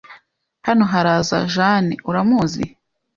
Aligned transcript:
Hano 0.67 0.83
haraza 0.91 1.37
Jane 1.53 1.91
.Uramuzi? 2.09 2.65